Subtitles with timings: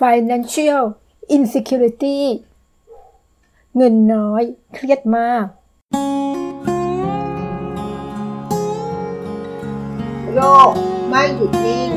[0.00, 0.82] financial
[1.34, 2.18] insecurity
[3.76, 4.42] เงินน้อย
[4.74, 5.46] เครียดมาก
[10.34, 10.72] โลก
[11.08, 11.90] ไม่หยุดนิ่ง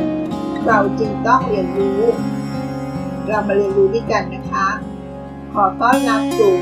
[0.66, 2.02] เราจึงต้องเรียนรู้
[3.28, 4.68] เรามาเรียนรู้ด้วยกันนะคะ
[5.54, 6.54] ขอต้อนรับสู่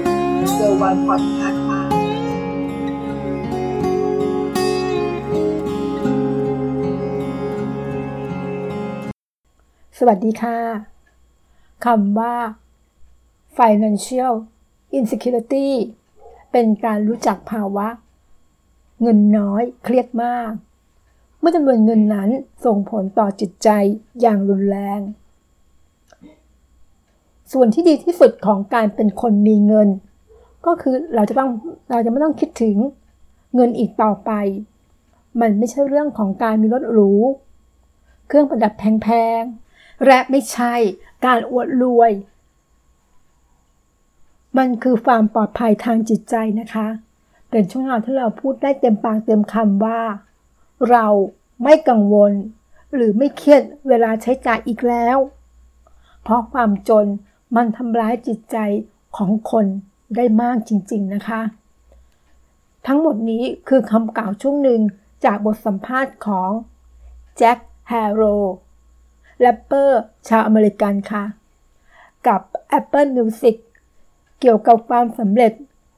[0.54, 1.82] เซอร์วันพอดคาส์ค่ะ
[10.00, 10.95] สวัสดีค่ะ
[11.86, 12.36] คำว่า
[13.58, 14.34] financial
[14.98, 15.70] insecurity
[16.52, 17.88] เป็นการรู้จักภาวะ
[19.02, 20.52] เงินน้อยเครียดมาก
[21.40, 22.30] เมื่อจำนวนเงินนั้น
[22.66, 23.70] ส่งผลต่อจิตใจ
[24.22, 25.00] อย่างรุนแรง
[27.52, 29.88] ส่วนที่ดีที่สุดของการเป็นคนมีเงิน
[30.66, 31.50] ก็คือเราจะต้อง
[31.92, 32.78] เราจะไม่ต้องคิดถึง
[33.56, 34.32] เงินอีกต่อไป
[35.42, 37.12] มันไม่ใช่เรื่องของการมีรถหรู
[38.28, 39.08] เครื่องประดับแพ
[39.40, 39.65] งๆ
[40.06, 40.74] และไม่ใช่
[41.26, 42.12] การอวดรวย
[44.58, 46.88] มันคือความปลอดภัยทางจิตใจนะคะ
[47.50, 50.02] เป็นช่วงเวลาที่เราพูดได้เต็มปากเต็มคำว่า
[50.92, 51.06] เรา
[51.64, 52.34] ไม่กังวล
[52.94, 55.18] หรือไม่เครียดเวลาใช้จ่ายอีกแล้ว
[56.24, 57.08] เพราะความจน
[57.56, 58.58] มันทำร้ายจิตใจ
[59.18, 59.66] ของคน
[60.16, 61.42] ได้มากจริง ๆนะคะ
[62.88, 64.82] ทั้งหมดนี้คือคำกล่าวช่วงหนึ่ง
[65.26, 66.52] จากบทสัมภาษณ์ของ
[67.38, 67.58] Jack
[67.90, 68.22] Harlow
[69.40, 71.24] แรปเปอร์ชาวอเมริกันค่ะ
[72.28, 72.42] กับ
[72.80, 73.56] Apple Music
[74.40, 75.52] เกี่ยวกับความสำเร็จ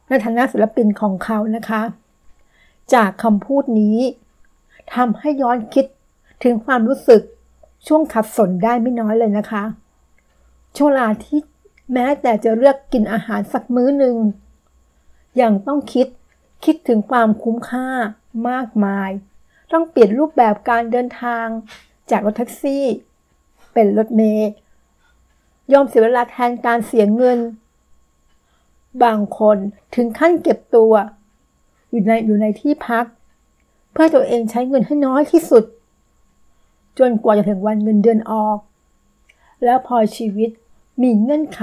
[0.08, 1.82] ในฐานะศิลปินของเขานะคะ
[2.94, 3.98] จากคำพูดนี้
[4.96, 5.86] ทำให้ย้อนคิด
[6.44, 7.22] ถึงความรู้สึก
[7.88, 9.64] ช่วงขัดสนได้ไม่น้อยเลยนะคะ
[10.78, 11.40] ช่วงเวลาที่
[11.94, 14.16] แม้แต่จะเลือกกินอาหารสักมื้อหนึ่ง
[15.42, 16.08] ยังต้องคิด
[16.66, 17.88] คิดถึงความคุ้มค่า
[18.50, 19.10] มากมาย
[19.72, 21.48] ต้องเปลี่ยนรูปแบบการเดินทาง
[22.12, 22.86] จากรถแท็กซี่
[23.80, 24.50] เป็นรถเมล์
[25.74, 27.40] ยอมเสียเวลาแทนการเสียเงิน
[29.04, 29.58] บางคน
[29.96, 30.94] ถึงขั้นเก็บตัว
[31.90, 33.06] อยู่ในอยู่ในที่พัก
[33.92, 35.64] เพื่อตัวเองใช้เงินให้น้อยที่สุด
[37.00, 38.60] จนกว่าจะถึงวันเงินเดือนออก
[39.64, 40.50] แล้วพอชีวิต
[41.02, 41.62] มีเงื่อนไข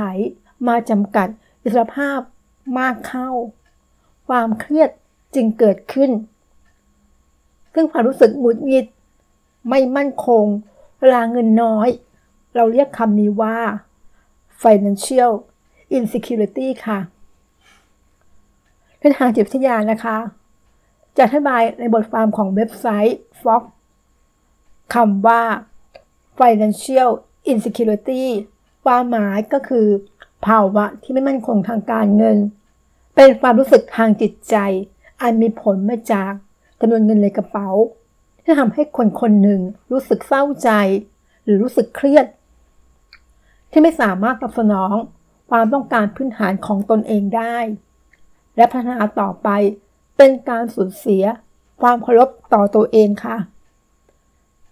[0.68, 1.28] มาจำกัด
[1.62, 2.20] อิสรภาพ
[2.78, 3.28] มากเข้า
[4.28, 4.90] ความเครียด
[5.34, 6.10] จึงเกิดขึ้น
[7.74, 8.86] ซึ่งความรู้สึกหงุดหงิด
[9.68, 10.44] ไม่มั่นคง
[10.98, 11.88] เวลาเงินน้อย
[12.56, 13.56] เราเรียกคำนี้ว่า
[14.62, 15.32] financial
[15.96, 16.98] insecurity ค่ะ
[18.98, 20.16] ในทางจิตวิทยานะคะ
[21.16, 23.62] จะอธิบายในบทความของเว็บไซต์ Fox
[24.94, 25.42] คำว่า
[26.38, 27.10] financial
[27.50, 28.24] insecurity
[28.84, 29.86] ความหมายก็คือ
[30.46, 32.38] ภาวะที่ไม่มั่นคงทางการเงิน
[33.14, 34.56] เป็นความรู้สึกทางจิตใจ
[35.22, 36.32] อันมีผลมาจาก
[36.80, 37.68] จำนวนเงินในกระเป๋า
[38.42, 39.60] ที่ทำให้คนคนหนึ่ง
[39.92, 40.70] รู้สึกเศร้าใจ
[41.44, 42.26] หรือรู้สึกเครียด
[43.76, 44.94] ที่ไม่สามารถตอบสนอง
[45.50, 47.56] ความต้องการพื้นฐานของตนเองได้
[48.56, 49.48] และพัฒนาต่อไป
[50.16, 51.24] เป็นการสูญเสีย
[51.80, 53.36] ความเคารพต่อตัวเองค่ะ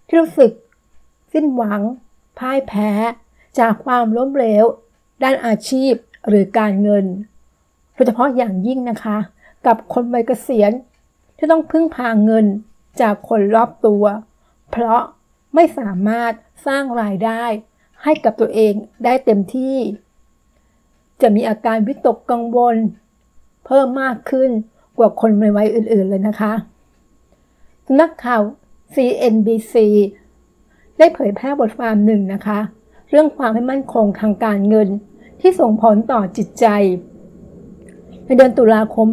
[0.06, 0.52] ที่รู้สึก
[1.32, 1.80] สิ้นหวัง
[2.38, 2.90] พ่ายแพ้
[3.58, 4.64] จากความล้มเหลว
[5.22, 5.92] ด้านอาชีพ
[6.28, 7.06] หรือการเงิน
[7.94, 9.18] โดยเฉพาะอย่างยิ่งนะคะ
[9.66, 10.72] กับคนวัยเกษียณ
[11.36, 12.46] ที่ต้องพึ่งพาเงิน
[13.00, 14.04] จากคนรอบตัว
[14.70, 15.00] เพราะ
[15.54, 16.32] ไม่สามารถ
[16.66, 17.44] สร้างรายได้
[18.04, 18.72] ให้กับตัวเอง
[19.04, 19.76] ได้เต็มที่
[21.20, 22.76] จะมีอาการวิตกกังวล
[23.66, 24.50] เพิ่มมากขึ้น
[24.98, 26.52] กว่าคนในวัยอื่นๆเลยนะคะ
[28.00, 28.42] นักข่าว
[28.94, 29.74] CNBC
[30.98, 32.60] ได้เผยแพร่บทความหนึ่งนะคะ
[33.10, 34.88] เรื่องความไม่มั่นคงทางการเงิน
[35.40, 36.66] ที่ส่งผลต่อจิตใจ
[38.24, 39.06] ในเดือนตุลาคม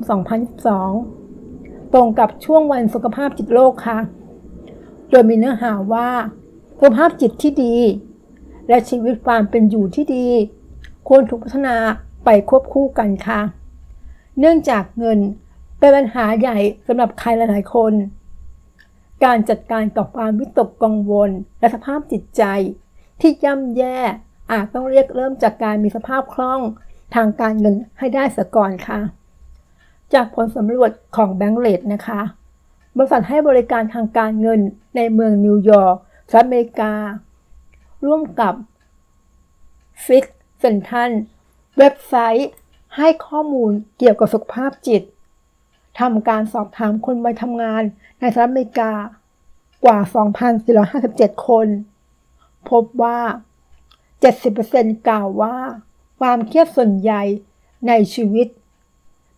[1.13, 3.99] 2022 ตรงกับช่วงวันสุขภาพจิตโลกค่ะ
[5.09, 6.09] โดยมีเนื้อหาว่า
[6.77, 7.75] สุขภาพจิตที่ดี
[8.69, 10.27] และชีวิตความเป็นอยู่ที่ดี
[11.07, 11.75] ควรถูกพัฒนา
[12.25, 13.41] ไปควบคู่กันค่ะ
[14.39, 15.19] เนื่องจากเงิน
[15.79, 16.57] เป็นปัญหาใหญ่
[16.87, 17.93] สำหรับใครหลายๆคน
[19.23, 22.43] การจัดการกับความวิตกกังวล และสภาพจิตใจ
[23.21, 23.97] ที่ย่ำแย่
[24.51, 26.61] อาจต้องเรียกเริ่มจากการมีสภาพคล่อง
[27.15, 28.99] ทางการเงินให้ได้สก่อนค่ะ
[30.13, 32.21] จากผลสำรวจของ Bankrate นะคะ
[32.97, 34.59] บริษัทให้บริการทางการเงิน
[34.95, 35.95] ในเมืองนิวยอร์ก
[36.29, 36.93] สหรัฐอเมริกา
[38.05, 38.53] ร่วมกับ
[40.05, 40.25] Psych
[40.59, 41.11] Central
[41.77, 42.49] เว็บไซต์
[42.97, 45.03] ให้ข้อมูลเกี่ยวกับสุขภาพจิต
[45.99, 47.83] ทำการสอบถามคนวัยทำงาน
[48.19, 48.93] ในสหรัฐอเมริกา
[49.85, 49.99] กว่า
[50.71, 51.67] 2,457 คน
[52.69, 53.19] พบว่า
[54.29, 55.55] 70%กล่าวว่า
[56.19, 57.23] ความเครียดส่วนใหญ่
[57.87, 58.47] ในชีวิต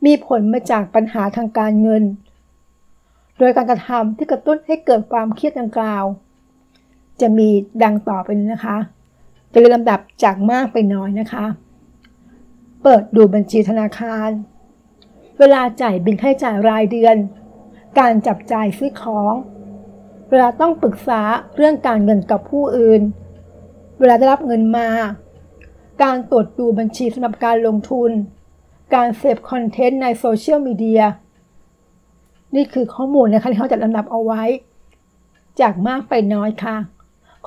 [0.06, 2.04] มีผลมาจากปัญหาทางการเงิน
[3.38, 6.06] โดยการกระทำที่กระตุ้นให้เกิดความเครียดดังกล่าว
[7.22, 7.50] จะมี
[7.84, 8.78] ดังต่อไปนะคะ
[9.52, 11.46] จะเรียงลำดับจากมากไปน้อยนะคะ
[12.84, 14.30] เปิดดูบัญชีธนาคาร
[15.40, 17.16] เวลาจ่ายบินค่าใช้จ่ายรายเดือน
[18.00, 19.34] การจับจ่ายซื้อของ
[20.30, 21.22] เวลาต้องปรึกษา
[21.56, 23.02] เรื่องการเงินกับผู้อื่น
[24.00, 24.90] เวลาได้รับเงินมา
[26.04, 28.12] การตรวจดูบัญชีสำหรับการลงทุน
[28.96, 31.02] การเสพคอนเทนต์ในโซเชียลมีเดีย
[32.56, 34.44] นี่คือข้อมูลนะคะที่เขาจัดลำดับเอาไว้
[35.62, 36.78] จากมากไปน้อยค่ะ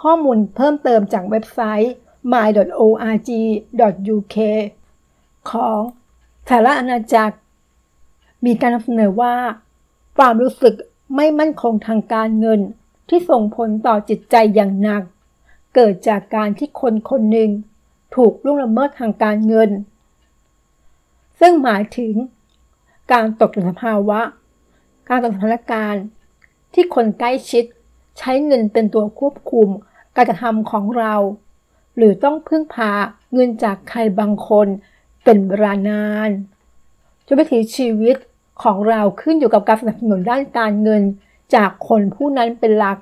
[0.03, 1.95] ข้อมูลเพิ่มเติมจากเว็บไซต์
[2.33, 3.57] my.org.uk
[5.51, 5.81] ของ
[6.49, 7.37] สหรัฐอาณาจักร
[8.45, 9.35] มีการนำเสนอว่า
[10.19, 10.75] ความรู้สึก
[11.17, 12.61] ไม่มั่นคงทางการเงิน
[13.09, 15.03] ที่ส่งผลต่อจิตใจอย่างหนัก
[15.75, 17.51] เกิดจากการที่คนคนหนึ่ง
[18.15, 19.71] ถูกล่วงละเมิดทางการเงิน
[21.41, 22.15] ซึ่งหมายถึง
[23.13, 24.21] การตกอยู่ในสภาวะ
[25.09, 26.05] การตกสถานการณ์
[26.75, 27.65] ที่คนใกล้ชิด
[28.19, 29.69] ใช้เงินเป็นตัวควบคุม
[30.17, 31.15] การกระทำของเรา
[31.97, 32.93] หรือต้องพึ่งพา
[33.33, 34.67] เงินจากใครบางคน
[35.25, 36.31] เป็นเวลานาน
[37.27, 38.17] จนวิถีชีวิต
[38.63, 41.03] ของเราขึ้นอยู่กับการสนับสนุนด้านการเงิน
[41.55, 42.99] จากคนผู้นั้นเป็นหลัก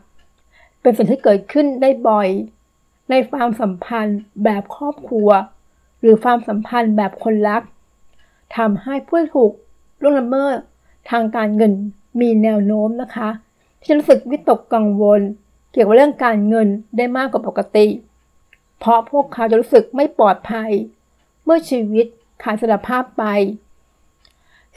[0.81, 2.29] เป็นสิ่งที่เกิดขึ้นได้บ่อย
[3.11, 5.29] ในความสัมพันธ์แบบครอบครัว
[6.01, 7.63] หรือความสัมพันธ์แบบคนรัก
[8.57, 9.53] ทำให้ผู้ถูก
[10.03, 10.57] ล่วงละเมิด
[11.11, 11.73] ทางการเงิน
[12.21, 13.29] มีแนวโน้มนะคะ
[13.83, 15.21] ที่จะรู้สึกวิตกกังวล
[15.73, 17.87] เกี่ยวกับเรื่องการเงินได้มากกว่าปกติ
[18.79, 20.71] เพราะพวกเขาจะรู้สึกไม่ปลอดภัย
[21.45, 22.07] เมื่อชีวิต
[22.43, 23.25] ขาดสถภาพไป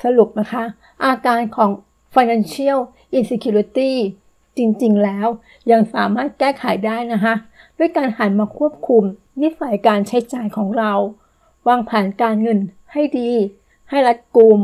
[0.04, 0.63] สรุปนะคะ
[1.06, 1.72] อาการของ
[2.13, 2.80] financial
[3.18, 3.92] insecurity
[4.57, 5.28] จริงๆ แล้ว
[5.72, 7.34] ยังสามารถแก้ไขได้นะคะ
[7.78, 9.04] ด้วยการหันมาควบคุม
[9.42, 10.94] นิสัยการใช้จ่ายของเรา
[11.68, 12.60] วางแผนการเงิน
[12.92, 13.31] ให้ดี
[13.90, 14.60] ให้รัดกุม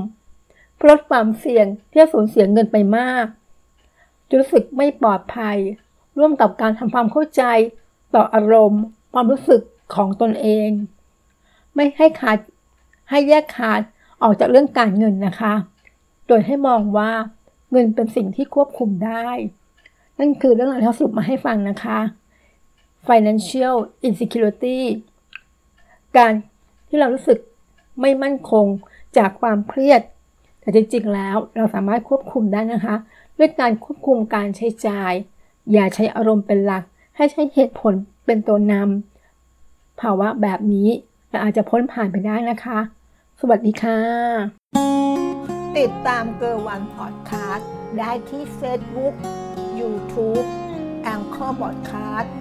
[0.88, 3.26] ลดความเสี่ยงที่จะสูญเสียเงินไปมาก
[4.40, 5.58] รู้สึกไม่ปลอดภัย
[6.18, 7.44] ร่วมกับการทำความเข้าใจ
[8.16, 8.84] ต่ออารมณ์
[9.14, 9.62] ความรู้สึก
[9.96, 10.70] ของตนเอง
[11.76, 12.38] ไม่ให้ขาด
[13.10, 13.82] ให้แยกขาด
[14.24, 15.54] ออกจากเรื่องการเงินนะคะ
[16.28, 17.12] โดยให้มองว่า
[17.72, 19.28] เงินเป็นสิ่งที่ควบคุมได้
[20.20, 22.00] นั่นคือเรื่องราวที่สรุปมาให้ฟังนะคะ
[23.08, 23.76] financial
[24.08, 24.80] insecurity
[26.18, 26.34] การ
[26.88, 27.40] ที่เรารู้สึก
[28.02, 28.66] ไม่มั่นคง
[29.18, 30.02] จากความเครียด
[30.62, 32.96] แต่จริงๆแล้วเราสามารถควบคุมได้นะคะ
[33.44, 35.14] ด้วยการควบคุมการใช้จ่าย
[35.72, 36.84] อย่าใช้อารมณ์เป็นหลัก
[37.16, 37.94] ให้ใช้เหตุผล
[38.26, 40.90] เป็นตัวนำภาวะแบบนี้
[41.30, 42.80] เราอาจจะพ้นผ่านไปได้นะคะ
[43.40, 44.00] สวัสดีค่ะ
[45.78, 49.14] ติดตามเกอร์วันพอดคาสต์ได้ที่ Facebook
[49.80, 50.46] YouTube
[51.04, 52.34] แองเกอร์บอดคาสต์